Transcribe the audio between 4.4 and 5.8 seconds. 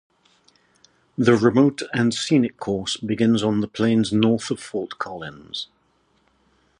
of Fort Collins.